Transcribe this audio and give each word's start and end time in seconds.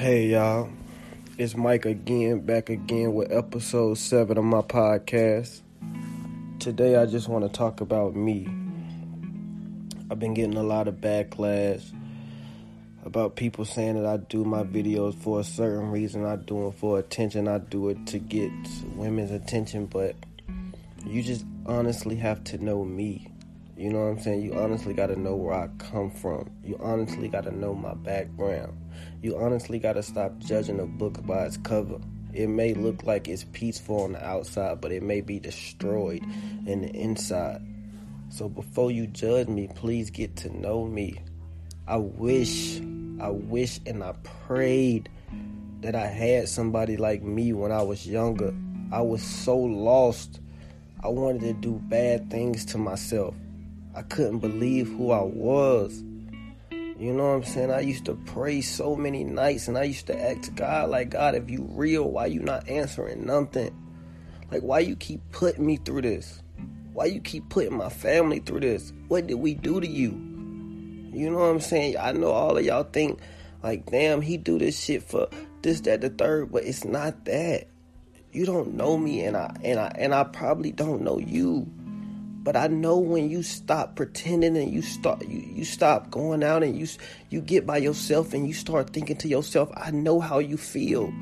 Hey 0.00 0.28
y'all, 0.28 0.70
it's 1.36 1.54
Mike 1.54 1.84
again, 1.84 2.40
back 2.40 2.70
again 2.70 3.12
with 3.12 3.30
episode 3.30 3.98
7 3.98 4.38
of 4.38 4.44
my 4.44 4.62
podcast. 4.62 5.60
Today 6.58 6.96
I 6.96 7.04
just 7.04 7.28
want 7.28 7.44
to 7.44 7.50
talk 7.50 7.82
about 7.82 8.16
me. 8.16 8.48
I've 10.10 10.18
been 10.18 10.32
getting 10.32 10.56
a 10.56 10.62
lot 10.62 10.88
of 10.88 11.02
backlash 11.02 11.84
about 13.04 13.36
people 13.36 13.66
saying 13.66 14.02
that 14.02 14.06
I 14.06 14.16
do 14.16 14.42
my 14.42 14.62
videos 14.62 15.14
for 15.16 15.38
a 15.38 15.44
certain 15.44 15.90
reason. 15.90 16.24
I 16.24 16.36
do 16.36 16.68
it 16.68 16.76
for 16.76 16.98
attention. 16.98 17.46
I 17.46 17.58
do 17.58 17.90
it 17.90 18.06
to 18.06 18.18
get 18.18 18.52
women's 18.96 19.32
attention, 19.32 19.84
but 19.84 20.16
you 21.04 21.22
just 21.22 21.44
honestly 21.66 22.16
have 22.16 22.42
to 22.44 22.56
know 22.56 22.86
me. 22.86 23.30
You 23.76 23.90
know 23.90 24.00
what 24.00 24.12
I'm 24.12 24.20
saying? 24.20 24.40
You 24.40 24.54
honestly 24.54 24.94
got 24.94 25.08
to 25.08 25.16
know 25.16 25.36
where 25.36 25.54
I 25.54 25.68
come 25.76 26.10
from. 26.10 26.50
You 26.64 26.78
honestly 26.82 27.28
got 27.28 27.44
to 27.44 27.50
know 27.50 27.74
my 27.74 27.92
background. 27.92 28.78
You 29.22 29.36
honestly 29.36 29.78
got 29.78 29.94
to 29.94 30.02
stop 30.02 30.38
judging 30.38 30.80
a 30.80 30.86
book 30.86 31.26
by 31.26 31.44
its 31.44 31.58
cover. 31.58 31.98
It 32.32 32.46
may 32.46 32.72
look 32.72 33.04
like 33.04 33.28
it's 33.28 33.44
peaceful 33.52 34.04
on 34.04 34.12
the 34.12 34.24
outside, 34.24 34.80
but 34.80 34.92
it 34.92 35.02
may 35.02 35.20
be 35.20 35.38
destroyed 35.38 36.22
in 36.66 36.82
the 36.82 36.90
inside. 36.90 37.60
So 38.30 38.48
before 38.48 38.90
you 38.90 39.06
judge 39.08 39.48
me, 39.48 39.68
please 39.74 40.08
get 40.08 40.36
to 40.36 40.56
know 40.56 40.86
me. 40.86 41.20
I 41.86 41.96
wish, 41.96 42.80
I 43.20 43.28
wish, 43.28 43.80
and 43.84 44.02
I 44.02 44.12
prayed 44.46 45.10
that 45.82 45.94
I 45.94 46.06
had 46.06 46.48
somebody 46.48 46.96
like 46.96 47.22
me 47.22 47.52
when 47.52 47.72
I 47.72 47.82
was 47.82 48.06
younger. 48.06 48.54
I 48.90 49.02
was 49.02 49.22
so 49.22 49.58
lost. 49.58 50.40
I 51.02 51.08
wanted 51.08 51.40
to 51.42 51.52
do 51.52 51.80
bad 51.88 52.30
things 52.30 52.64
to 52.66 52.78
myself. 52.78 53.34
I 53.94 54.02
couldn't 54.02 54.38
believe 54.38 54.88
who 54.88 55.10
I 55.10 55.22
was. 55.22 56.04
You 57.00 57.14
know 57.14 57.28
what 57.28 57.36
I'm 57.36 57.44
saying? 57.44 57.70
I 57.70 57.80
used 57.80 58.04
to 58.04 58.14
pray 58.14 58.60
so 58.60 58.94
many 58.94 59.24
nights 59.24 59.68
and 59.68 59.78
I 59.78 59.84
used 59.84 60.06
to 60.08 60.20
ask 60.20 60.54
God, 60.54 60.90
like, 60.90 61.08
God, 61.08 61.34
if 61.34 61.48
you 61.48 61.66
real, 61.70 62.10
why 62.10 62.26
you 62.26 62.40
not 62.40 62.68
answering 62.68 63.24
nothing? 63.24 63.74
Like, 64.50 64.60
why 64.60 64.80
you 64.80 64.96
keep 64.96 65.22
putting 65.32 65.64
me 65.64 65.78
through 65.78 66.02
this? 66.02 66.42
Why 66.92 67.06
you 67.06 67.22
keep 67.22 67.48
putting 67.48 67.74
my 67.74 67.88
family 67.88 68.40
through 68.40 68.60
this? 68.60 68.92
What 69.08 69.26
did 69.26 69.36
we 69.36 69.54
do 69.54 69.80
to 69.80 69.86
you? 69.86 70.10
You 70.10 71.30
know 71.30 71.38
what 71.38 71.46
I'm 71.46 71.60
saying? 71.60 71.96
I 71.98 72.12
know 72.12 72.32
all 72.32 72.58
of 72.58 72.66
y'all 72.66 72.82
think, 72.82 73.18
like, 73.62 73.86
damn, 73.86 74.20
he 74.20 74.36
do 74.36 74.58
this 74.58 74.78
shit 74.78 75.02
for 75.02 75.30
this, 75.62 75.80
that, 75.82 76.02
the 76.02 76.10
third, 76.10 76.52
but 76.52 76.64
it's 76.64 76.84
not 76.84 77.24
that. 77.24 77.66
You 78.30 78.44
don't 78.44 78.74
know 78.74 78.98
me 78.98 79.24
and 79.24 79.38
I 79.38 79.56
and 79.64 79.80
I 79.80 79.90
and 79.96 80.14
I 80.14 80.22
probably 80.22 80.70
don't 80.70 81.02
know 81.02 81.18
you. 81.18 81.66
But 82.42 82.56
I 82.56 82.68
know 82.68 82.98
when 82.98 83.28
you 83.28 83.42
stop 83.42 83.96
pretending 83.96 84.56
and 84.56 84.72
you 84.72 84.80
start 84.80 85.28
you, 85.28 85.40
you 85.40 85.64
stop 85.64 86.10
going 86.10 86.42
out 86.42 86.62
and 86.62 86.78
you 86.78 86.86
you 87.28 87.42
get 87.42 87.66
by 87.66 87.76
yourself 87.76 88.32
and 88.32 88.46
you 88.48 88.54
start 88.54 88.94
thinking 88.94 89.16
to 89.18 89.28
yourself, 89.28 89.70
I 89.76 89.90
know 89.90 90.20
how 90.20 90.38
you 90.38 90.56
feel. 90.56 91.12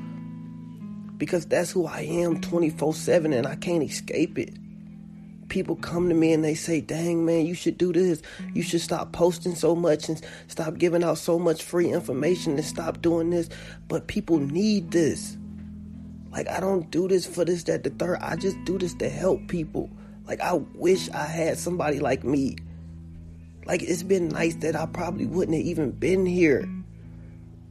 Because 1.17 1.45
that's 1.45 1.71
who 1.71 1.85
I 1.85 2.01
am 2.01 2.39
24/7 2.39 3.33
and 3.33 3.45
I 3.45 3.55
can't 3.55 3.83
escape 3.83 4.39
it. 4.39 4.53
People 5.49 5.75
come 5.75 6.07
to 6.07 6.15
me 6.15 6.31
and 6.31 6.41
they 6.41 6.55
say, 6.55 6.79
"Dang 6.79 7.25
man, 7.25 7.45
you 7.45 7.53
should 7.53 7.77
do 7.77 7.91
this. 7.91 8.21
You 8.53 8.61
should 8.61 8.79
stop 8.79 9.11
posting 9.11 9.55
so 9.55 9.75
much 9.75 10.07
and 10.07 10.21
stop 10.47 10.77
giving 10.77 11.03
out 11.03 11.17
so 11.17 11.37
much 11.37 11.63
free 11.63 11.91
information 11.91 12.53
and 12.53 12.63
stop 12.63 13.01
doing 13.01 13.31
this." 13.31 13.49
But 13.89 14.07
people 14.07 14.39
need 14.39 14.91
this. 14.91 15.37
Like 16.31 16.47
I 16.47 16.61
don't 16.61 16.89
do 16.91 17.09
this 17.09 17.25
for 17.25 17.43
this 17.43 17.63
that 17.63 17.83
the 17.83 17.89
third. 17.89 18.19
I 18.21 18.37
just 18.37 18.55
do 18.63 18.77
this 18.77 18.93
to 18.95 19.09
help 19.09 19.47
people. 19.49 19.89
Like, 20.29 20.41
I 20.41 20.53
wish 20.75 21.09
I 21.09 21.25
had 21.25 21.57
somebody 21.57 21.99
like 21.99 22.23
me. 22.23 22.55
Like, 23.65 23.81
it's 23.81 24.03
been 24.03 24.29
nice 24.29 24.53
that 24.57 24.75
I 24.75 24.85
probably 24.85 25.25
wouldn't 25.25 25.57
have 25.57 25.65
even 25.65 25.89
been 25.89 26.23
here. 26.23 26.69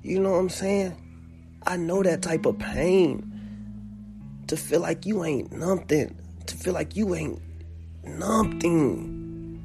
You 0.02 0.18
know 0.18 0.32
what 0.32 0.38
I'm 0.38 0.48
saying? 0.48 0.96
I 1.64 1.76
know 1.76 2.02
that 2.02 2.20
type 2.20 2.46
of 2.46 2.58
pain. 2.58 3.24
To 4.48 4.56
feel 4.56 4.80
like 4.80 5.06
you 5.06 5.22
ain't 5.22 5.52
nothing. 5.52 6.18
To 6.46 6.56
feel 6.56 6.72
like 6.72 6.96
you 6.96 7.14
ain't 7.14 7.40
nothing. 8.02 9.62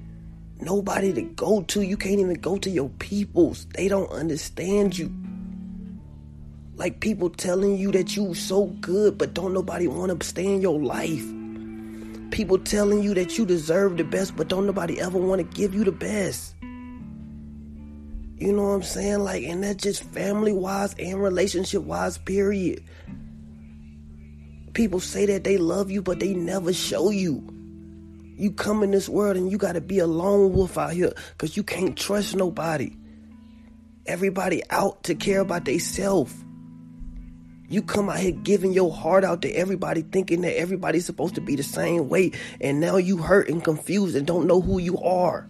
Nobody 0.62 1.14
to 1.14 1.24
go 1.24 1.64
to. 1.64 1.82
You 1.82 1.98
can't 1.98 2.20
even 2.20 2.36
go 2.36 2.60
to 2.60 2.70
your 2.70 2.90
peoples. 3.00 3.66
They 3.74 3.88
don't 3.88 4.12
understand 4.12 4.96
you. 4.96 5.12
Like 6.76 7.00
people 7.00 7.32
telling 7.32 7.76
you 7.76 7.92
that 7.94 8.16
you 8.16 8.36
so 8.36 8.68
good, 8.68 9.18
but 9.18 9.34
don't 9.34 9.52
nobody 9.52 9.88
want 9.88 10.20
to 10.20 10.28
stay 10.28 10.46
in 10.46 10.62
your 10.62 10.80
life 10.80 11.26
people 12.34 12.58
telling 12.58 13.04
you 13.04 13.14
that 13.14 13.38
you 13.38 13.46
deserve 13.46 13.96
the 13.96 14.04
best, 14.04 14.36
but 14.36 14.48
don't 14.48 14.66
nobody 14.66 15.00
ever 15.00 15.20
want 15.20 15.40
to 15.40 15.56
give 15.56 15.76
you 15.76 15.84
the 15.84 15.92
best. 15.92 16.56
You 16.62 18.52
know 18.52 18.64
what 18.64 18.74
I'm 18.74 18.84
saying? 18.84 19.20
Like, 19.20 19.44
and 19.44 19.64
that's 19.64 19.84
just 19.84 20.04
family 20.06 20.52
wise 20.52 20.96
and 20.98 21.22
relationship 21.22 21.84
wise, 21.84 22.18
period. 22.18 22.84
People 24.74 25.00
say 25.00 25.28
that 25.28 25.44
they 25.44 25.58
love 25.60 25.92
you, 25.92 26.02
but 26.02 26.20
they 26.20 26.34
never 26.34 26.74
show 26.74 27.12
you. 27.12 27.48
You 28.36 28.52
come 28.52 28.82
in 28.82 28.90
this 28.90 29.08
world 29.08 29.38
and 29.38 29.52
you 29.52 29.60
got 29.60 29.74
to 29.74 29.82
be 29.82 30.00
a 30.00 30.08
lone 30.08 30.54
wolf 30.54 30.76
out 30.76 30.94
here 30.94 31.14
because 31.38 31.56
you 31.56 31.62
can't 31.62 31.96
trust 31.96 32.36
nobody. 32.36 32.96
Everybody 34.08 34.64
out 34.72 35.04
to 35.04 35.14
care 35.14 35.42
about 35.42 35.66
themselves. 35.66 36.34
You 37.70 37.82
come 37.82 38.10
out 38.10 38.20
here 38.20 38.32
giving 38.32 38.74
your 38.74 38.92
heart 38.94 39.24
out 39.24 39.42
to 39.44 39.50
everybody, 39.50 40.02
thinking 40.02 40.42
that 40.42 40.58
everybody's 40.58 41.06
supposed 41.06 41.36
to 41.36 41.42
be 41.42 41.56
the 41.56 41.64
same 41.64 42.10
way, 42.10 42.32
and 42.62 42.80
now 42.80 42.98
you 42.98 43.18
hurt 43.18 43.50
and 43.50 43.64
confused 43.64 44.16
and 44.16 44.28
don't 44.28 44.48
know 44.48 44.62
who 44.62 44.80
you 44.80 45.00
are. 45.00 45.48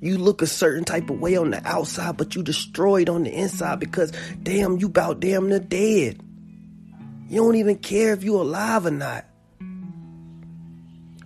You 0.00 0.18
look 0.18 0.42
a 0.42 0.46
certain 0.46 0.84
type 0.84 1.08
of 1.08 1.18
way 1.18 1.36
on 1.36 1.50
the 1.50 1.66
outside, 1.66 2.18
but 2.18 2.34
you 2.34 2.42
destroyed 2.42 3.08
on 3.08 3.22
the 3.22 3.32
inside 3.32 3.80
because 3.80 4.12
damn, 4.42 4.78
you 4.78 4.88
about 4.88 5.20
damn 5.20 5.48
near 5.48 5.60
dead. 5.60 6.20
You 7.28 7.40
don't 7.40 7.56
even 7.56 7.78
care 7.78 8.12
if 8.12 8.22
you 8.22 8.36
alive 8.36 8.84
or 8.84 8.90
not. 8.90 9.24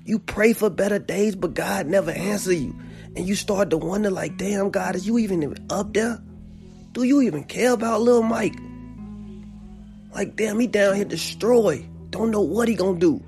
You 0.04 0.19
pray 0.19 0.53
for 0.53 0.71
better 0.71 0.98
days, 0.98 1.34
but 1.34 1.54
God 1.54 1.87
never 1.87 2.12
answer 2.12 2.53
you. 2.53 2.75
And 3.16 3.27
you 3.27 3.34
start 3.34 3.71
to 3.71 3.77
wonder, 3.77 4.10
like, 4.10 4.37
damn, 4.37 4.71
God, 4.71 4.94
is 4.94 5.06
you 5.06 5.19
even 5.19 5.54
up 5.71 5.93
there? 5.93 6.22
Do 6.93 7.03
you 7.03 7.21
even 7.22 7.44
care 7.44 7.72
about 7.72 8.00
little 8.00 8.22
Mike? 8.22 8.54
Like, 10.18 10.34
damn, 10.34 10.58
he 10.58 10.66
down 10.66 10.96
here 10.96 11.04
destroyed. 11.04 11.86
Don't 12.10 12.32
know 12.32 12.40
what 12.40 12.66
he 12.66 12.74
gonna 12.74 12.98
do. 12.98 13.22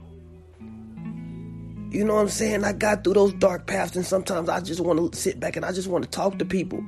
You 1.92 2.04
know 2.04 2.16
what 2.16 2.22
I'm 2.22 2.28
saying? 2.28 2.64
I 2.64 2.72
got 2.72 3.04
through 3.04 3.14
those 3.14 3.32
dark 3.34 3.68
paths, 3.68 3.94
and 3.94 4.04
sometimes 4.04 4.48
I 4.48 4.60
just 4.60 4.80
want 4.80 5.12
to 5.12 5.16
sit 5.16 5.38
back 5.38 5.54
and 5.54 5.64
I 5.64 5.70
just 5.70 5.86
want 5.86 6.02
to 6.02 6.10
talk 6.10 6.40
to 6.40 6.44
people 6.44 6.84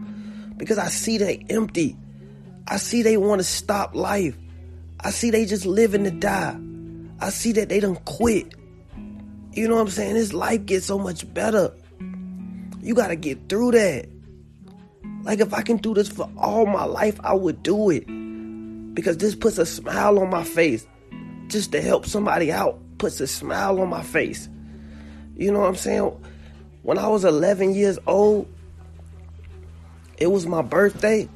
because 0.56 0.76
I 0.76 0.88
see 0.88 1.18
they 1.18 1.46
empty. 1.48 1.96
I 2.66 2.78
see 2.78 3.02
they 3.02 3.16
want 3.16 3.42
to 3.42 3.44
stop 3.44 3.94
life. 3.94 4.36
I 4.98 5.10
see 5.10 5.30
they 5.30 5.46
just 5.46 5.66
living 5.66 6.02
to 6.02 6.10
die. 6.10 6.58
I 7.20 7.30
see 7.30 7.52
that 7.52 7.68
they 7.68 7.78
don't 7.78 8.04
quit. 8.04 8.54
You 9.52 9.68
know 9.68 9.76
what 9.76 9.82
I'm 9.82 9.88
saying? 9.90 10.14
This 10.14 10.32
life 10.32 10.66
gets 10.66 10.84
so 10.84 10.98
much 10.98 11.32
better. 11.32 11.72
You 12.80 12.96
got 12.96 13.08
to 13.08 13.16
get 13.16 13.48
through 13.48 13.70
that. 13.70 14.08
Like, 15.22 15.38
if 15.38 15.54
I 15.54 15.62
can 15.62 15.76
do 15.76 15.94
this 15.94 16.08
for 16.08 16.28
all 16.36 16.66
my 16.66 16.86
life, 16.86 17.20
I 17.22 17.34
would 17.34 17.62
do 17.62 17.90
it 17.90 18.04
because 18.94 19.18
this 19.18 19.34
puts 19.34 19.58
a 19.58 19.66
smile 19.66 20.18
on 20.18 20.30
my 20.30 20.44
face. 20.44 20.86
Just 21.48 21.72
to 21.72 21.82
help 21.82 22.06
somebody 22.06 22.50
out 22.50 22.78
puts 22.98 23.20
a 23.20 23.26
smile 23.26 23.80
on 23.80 23.88
my 23.88 24.02
face. 24.02 24.48
You 25.36 25.52
know 25.52 25.60
what 25.60 25.68
I'm 25.68 25.76
saying? 25.76 26.24
When 26.82 26.98
I 26.98 27.08
was 27.08 27.24
11 27.24 27.74
years 27.74 27.98
old, 28.06 28.48
it 30.18 30.30
was 30.30 30.46
my 30.46 30.62
birthday. 30.62 31.28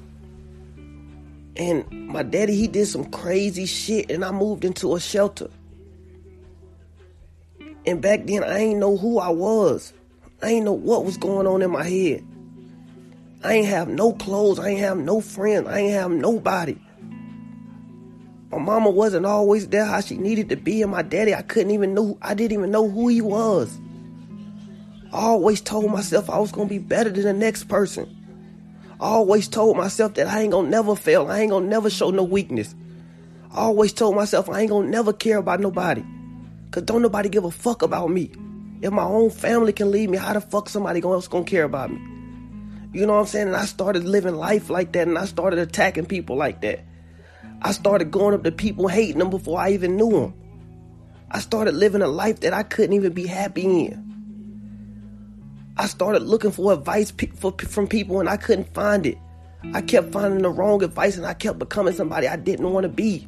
And 1.57 1.91
my 2.09 2.23
daddy, 2.23 2.55
he 2.55 2.69
did 2.69 2.87
some 2.87 3.11
crazy 3.11 3.67
shit, 3.67 4.11
and 4.11 4.25
I 4.25 4.31
moved 4.31 4.65
into 4.65 4.95
a 4.95 5.01
shelter. 5.01 5.49
And 7.87 8.03
back 8.03 8.27
then, 8.27 8.45
I 8.45 8.59
ain't 8.59 8.79
know 8.79 8.97
who 8.97 9.19
I 9.19 9.31
was. 9.31 9.93
I 10.43 10.51
ain't 10.51 10.65
know 10.65 10.73
what 10.73 11.05
was 11.05 11.17
going 11.17 11.47
on 11.47 11.63
in 11.63 11.71
my 11.71 11.85
head. 11.85 12.25
I 13.43 13.55
ain't 13.55 13.69
have 13.69 13.89
no 13.89 14.13
clothes. 14.13 14.59
I 14.59 14.71
ain't 14.71 14.81
have 14.81 14.99
no 14.99 15.21
friends. 15.21 15.69
I 15.69 15.79
ain't 15.79 15.93
have 15.93 16.11
nobody. 16.11 16.77
My 18.57 18.63
mama 18.63 18.89
wasn't 18.89 19.27
always 19.27 19.69
there 19.69 19.85
how 19.85 20.01
she 20.01 20.17
needed 20.17 20.49
to 20.49 20.57
be, 20.57 20.81
and 20.81 20.91
my 20.91 21.03
daddy, 21.03 21.35
I 21.35 21.43
couldn't 21.43 21.73
even 21.73 21.93
know, 21.93 22.17
I 22.23 22.33
didn't 22.33 22.53
even 22.53 22.71
know 22.71 22.89
who 22.89 23.09
he 23.09 23.21
was. 23.21 23.79
I 25.13 25.19
always 25.19 25.61
told 25.61 25.93
myself 25.93 26.31
I 26.31 26.39
was 26.39 26.53
gonna 26.53 26.67
be 26.67 26.79
better 26.79 27.11
than 27.11 27.25
the 27.25 27.35
next 27.35 27.65
person. 27.65 28.09
I 28.99 29.09
always 29.09 29.47
told 29.47 29.77
myself 29.77 30.15
that 30.15 30.29
I 30.29 30.41
ain't 30.41 30.53
gonna 30.53 30.71
never 30.71 30.97
fail. 30.97 31.27
I 31.27 31.41
ain't 31.41 31.51
gonna 31.51 31.67
never 31.67 31.91
show 31.91 32.11
no 32.11 32.23
weakness. 32.23 32.75
I 33.53 33.59
always 33.59 33.93
told 33.93 34.17
myself 34.17 34.49
I 34.49 34.61
ain't 34.61 34.71
gonna 34.71 34.89
never 34.89 35.13
care 35.13 35.37
about 35.37 35.61
nobody. 35.61 36.03
Cause 36.71 36.85
don't 36.85 37.03
nobody 37.03 37.29
give 37.29 37.45
a 37.45 37.51
fuck 37.51 37.83
about 37.83 38.11
me. 38.11 38.31
If 38.81 38.91
my 38.91 39.05
own 39.05 39.29
family 39.29 39.75
can 39.75 39.91
leave 39.91 40.09
me, 40.09 40.17
how 40.17 40.33
the 40.33 40.41
fuck 40.41 40.71
somebody 40.71 41.03
else 41.03 41.29
gonna 41.29 41.45
care 41.45 41.65
about 41.65 41.91
me? 41.91 42.01
You 42.95 43.05
know 43.05 43.13
what 43.13 43.21
I'm 43.21 43.27
saying? 43.27 43.49
And 43.49 43.57
I 43.57 43.67
started 43.67 44.05
living 44.05 44.35
life 44.35 44.71
like 44.71 44.93
that 44.93 45.07
and 45.07 45.19
I 45.19 45.27
started 45.27 45.59
attacking 45.59 46.07
people 46.07 46.37
like 46.37 46.63
that. 46.63 46.81
I 47.63 47.73
started 47.73 48.11
going 48.11 48.35
up 48.35 48.45
to 48.45 48.53
people 48.53 48.89
hating 48.89 49.19
them 49.19 49.31
before 49.31 49.59
I 49.59 49.71
even 49.71 49.97
knew 49.97 50.11
them. 50.11 50.35
I 51.31 51.41
started 51.41 51.75
living 51.75 52.03
a 52.03 52.07
life 52.07 52.41
that 52.41 52.53
I 52.53 52.63
couldn't 52.63 52.93
even 52.95 53.13
be 53.13 53.27
happy 53.27 53.65
in. 53.65 54.07
I 55.77 55.87
started 55.87 56.23
looking 56.23 56.51
for 56.51 56.73
advice 56.73 57.13
for, 57.35 57.53
from 57.53 57.87
people 57.87 58.21
and 58.21 58.29
I 58.29 58.37
couldn't 58.37 58.73
find 58.73 59.07
it. 59.07 59.19
I 59.75 59.83
kept 59.83 60.13
finding 60.13 60.43
the 60.43 60.51
wrong 60.51 60.83
advice 60.83 61.17
and 61.17 61.27
I 61.27 61.35
kept 61.35 61.59
becoming 61.59 61.95
somebody 61.95 62.29
I 62.29 62.37
didn't 62.37 62.71
want 62.73 62.85
to 62.85 62.89
be. 62.89 63.27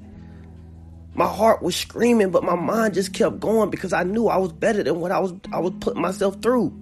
My 1.14 1.26
heart 1.26 1.62
was 1.62 1.74
screaming, 1.74 2.30
but 2.30 2.44
my 2.44 2.54
mind 2.54 2.94
just 2.94 3.12
kept 3.12 3.40
going 3.40 3.70
because 3.70 3.92
I 3.92 4.04
knew 4.04 4.28
I 4.28 4.36
was 4.36 4.52
better 4.52 4.82
than 4.82 5.00
what 5.00 5.10
I 5.10 5.18
was 5.18 5.34
I 5.52 5.58
was 5.58 5.72
putting 5.80 6.00
myself 6.00 6.40
through. 6.40 6.72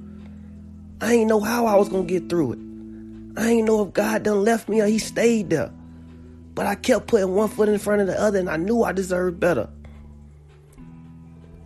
I 1.01 1.15
ain't 1.15 1.29
know 1.29 1.41
how 1.41 1.67
I 1.67 1.77
was 1.77 1.89
gonna 1.89 2.05
get 2.05 2.29
through 2.29 2.53
it. 2.53 2.59
I 3.39 3.49
ain't 3.49 3.67
know 3.67 3.87
if 3.87 3.93
God 3.93 4.23
done 4.25 4.45
left 4.45 4.69
me 4.69 4.81
or 4.81 4.87
he 4.87 4.99
stayed 4.99 5.51
there. 5.51 5.73
But 6.57 6.67
I 6.67 6.75
kept 6.75 7.07
putting 7.07 7.35
one 7.35 7.49
foot 7.51 7.69
in 7.69 7.79
front 7.79 8.01
of 8.01 8.07
the 8.07 8.19
other 8.19 8.39
and 8.39 8.49
I 8.49 8.57
knew 8.57 8.83
I 8.83 8.93
deserved 8.93 9.39
better. 9.39 9.69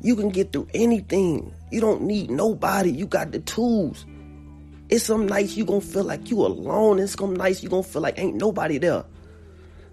You 0.03 0.17
can 0.17 0.31
get 0.31 0.53
through 0.53 0.67
anything. 0.75 1.55
You 1.71 1.81
don't 1.81 2.03
need 2.03 2.29
nobody. 2.29 2.91
You 2.91 3.07
got 3.07 3.31
the 3.31 3.39
tools. 3.39 4.05
It's 4.89 5.05
some 5.05 5.27
nights 5.27 5.57
you 5.57 5.65
gonna 5.65 5.81
feel 5.81 6.03
like 6.03 6.29
you 6.29 6.45
alone. 6.45 6.99
It's 6.99 7.13
some 7.13 7.37
nights 7.37 7.63
you 7.63 7.69
gonna 7.69 7.85
feel 7.85 8.03
like 8.03 8.19
ain't 8.19 8.35
nobody 8.35 8.79
there. 8.79 9.05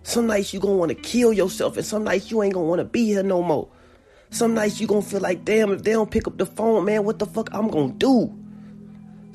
Some 0.01 0.25
nights 0.25 0.51
you 0.51 0.59
gonna 0.59 0.77
wanna 0.77 0.95
kill 0.95 1.31
yourself, 1.31 1.77
and 1.77 1.85
some 1.85 2.03
nights 2.03 2.31
you 2.31 2.41
ain't 2.41 2.55
gonna 2.55 2.65
wanna 2.65 2.83
be 2.83 3.05
here 3.05 3.21
no 3.21 3.43
more. 3.43 3.67
Some 4.31 4.55
nights 4.55 4.81
you 4.81 4.87
gonna 4.87 5.03
feel 5.03 5.19
like, 5.19 5.45
damn, 5.45 5.71
if 5.73 5.83
they 5.83 5.91
don't 5.91 6.09
pick 6.09 6.25
up 6.25 6.39
the 6.39 6.47
phone, 6.47 6.85
man, 6.85 7.03
what 7.03 7.19
the 7.19 7.27
fuck 7.27 7.49
I'm 7.53 7.67
gonna 7.67 7.93
do? 7.93 8.33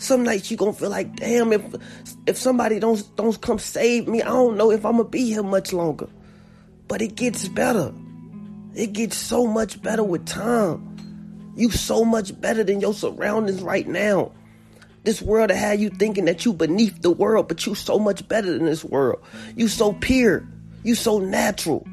Some 0.02 0.24
nights 0.24 0.50
you 0.50 0.56
gonna 0.56 0.72
feel 0.72 0.90
like, 0.90 1.14
damn, 1.14 1.52
if 1.52 1.62
if 2.26 2.36
somebody 2.36 2.80
don't 2.80 3.04
don't 3.14 3.40
come 3.40 3.60
save 3.60 4.08
me, 4.08 4.20
I 4.20 4.26
don't 4.26 4.56
know 4.56 4.72
if 4.72 4.84
I'm 4.84 4.96
gonna 4.96 5.08
be 5.08 5.26
here 5.26 5.44
much 5.44 5.72
longer. 5.72 6.08
But 6.88 7.02
it 7.02 7.14
gets 7.14 7.46
better. 7.46 7.94
It 8.74 8.94
gets 8.94 9.16
so 9.16 9.46
much 9.46 9.80
better 9.80 10.02
with 10.02 10.26
time. 10.26 11.52
You 11.56 11.70
so 11.70 12.04
much 12.04 12.38
better 12.40 12.64
than 12.64 12.80
your 12.80 12.94
surroundings 12.94 13.62
right 13.62 13.86
now. 13.86 14.32
This 15.04 15.22
world 15.22 15.50
to 15.50 15.54
have 15.54 15.80
you 15.80 15.88
thinking 15.88 16.24
that 16.24 16.44
you 16.44 16.52
beneath 16.52 17.00
the 17.00 17.10
world, 17.12 17.46
but 17.46 17.64
you 17.64 17.76
so 17.76 18.00
much 18.00 18.26
better 18.26 18.50
than 18.50 18.64
this 18.64 18.84
world. 18.84 19.22
You 19.54 19.68
so 19.68 19.92
pure. 19.92 20.44
You 20.82 20.96
so 20.96 21.20
natural. 21.20 21.86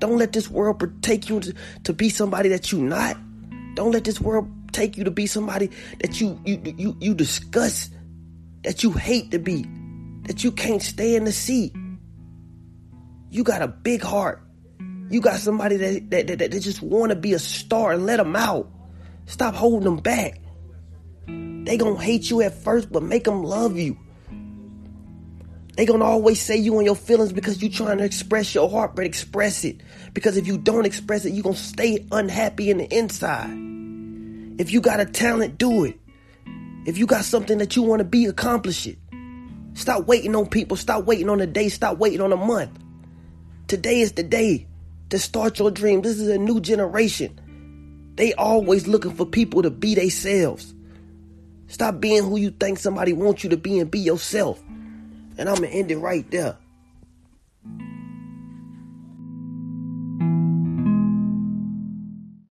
Don't 0.00 0.18
let 0.18 0.34
this 0.34 0.50
world 0.50 0.82
take 1.02 1.30
you 1.30 1.40
to, 1.40 1.54
to 1.84 1.92
be 1.94 2.10
somebody 2.10 2.50
that 2.50 2.72
you 2.72 2.82
not. 2.82 3.16
Don't 3.74 3.92
let 3.92 4.04
this 4.04 4.20
world 4.20 4.50
take 4.74 4.96
you 4.96 5.04
to 5.04 5.10
be 5.10 5.26
somebody 5.26 5.70
that 6.00 6.20
you 6.20 6.40
you 6.44 6.60
you 6.76 6.96
you 7.00 7.14
disgust, 7.14 7.92
that 8.62 8.82
you 8.82 8.92
hate 8.92 9.30
to 9.30 9.38
be, 9.38 9.64
that 10.24 10.44
you 10.44 10.52
can't 10.52 10.82
stay 10.82 11.14
in 11.14 11.24
the 11.24 11.32
sea. 11.32 11.72
You 13.30 13.44
got 13.44 13.62
a 13.62 13.68
big 13.68 14.02
heart. 14.02 14.42
You 15.10 15.20
got 15.20 15.40
somebody 15.40 15.76
that 15.76 16.10
that, 16.10 16.26
that, 16.26 16.38
that 16.38 16.60
just 16.60 16.82
want 16.82 17.10
to 17.10 17.16
be 17.16 17.32
a 17.32 17.38
star 17.38 17.92
and 17.92 18.04
let 18.04 18.16
them 18.16 18.36
out. 18.36 18.68
Stop 19.26 19.54
holding 19.54 19.84
them 19.84 19.96
back. 19.96 20.40
They 21.26 21.78
gonna 21.78 22.00
hate 22.00 22.28
you 22.28 22.42
at 22.42 22.54
first, 22.62 22.92
but 22.92 23.02
make 23.02 23.24
them 23.24 23.42
love 23.42 23.78
you. 23.78 23.98
They 25.76 25.86
gonna 25.86 26.04
always 26.04 26.40
say 26.40 26.56
you 26.56 26.76
on 26.76 26.84
your 26.84 26.94
feelings 26.94 27.32
because 27.32 27.62
you 27.62 27.68
trying 27.68 27.98
to 27.98 28.04
express 28.04 28.54
your 28.54 28.68
heart, 28.70 28.94
but 28.94 29.06
express 29.06 29.64
it. 29.64 29.80
Because 30.12 30.36
if 30.36 30.46
you 30.46 30.58
don't 30.58 30.84
express 30.84 31.24
it, 31.24 31.32
you 31.32 31.42
gonna 31.42 31.56
stay 31.56 32.06
unhappy 32.12 32.70
in 32.70 32.78
the 32.78 32.96
inside. 32.96 33.73
If 34.56 34.72
you 34.72 34.80
got 34.80 35.00
a 35.00 35.04
talent, 35.04 35.58
do 35.58 35.84
it. 35.84 35.98
If 36.86 36.98
you 36.98 37.06
got 37.06 37.24
something 37.24 37.58
that 37.58 37.76
you 37.76 37.82
want 37.82 38.00
to 38.00 38.04
be, 38.04 38.26
accomplish 38.26 38.86
it. 38.86 38.98
Stop 39.74 40.06
waiting 40.06 40.36
on 40.36 40.46
people. 40.46 40.76
Stop 40.76 41.04
waiting 41.04 41.28
on 41.28 41.40
a 41.40 41.46
day. 41.46 41.68
Stop 41.68 41.98
waiting 41.98 42.20
on 42.20 42.32
a 42.32 42.36
month. 42.36 42.78
Today 43.66 44.00
is 44.00 44.12
the 44.12 44.22
day 44.22 44.66
to 45.10 45.18
start 45.18 45.58
your 45.58 45.70
dream. 45.70 46.02
This 46.02 46.20
is 46.20 46.28
a 46.28 46.38
new 46.38 46.60
generation. 46.60 47.40
They 48.14 48.32
always 48.34 48.86
looking 48.86 49.14
for 49.14 49.26
people 49.26 49.62
to 49.62 49.70
be 49.70 49.94
themselves. 49.94 50.74
Stop 51.66 52.00
being 52.00 52.22
who 52.22 52.36
you 52.36 52.50
think 52.50 52.78
somebody 52.78 53.12
wants 53.12 53.42
you 53.42 53.50
to 53.50 53.56
be 53.56 53.80
and 53.80 53.90
be 53.90 53.98
yourself. 53.98 54.62
And 55.36 55.48
I'm 55.48 55.56
gonna 55.56 55.68
end 55.68 55.90
it 55.90 55.96
right 55.96 56.30
there. 56.30 56.56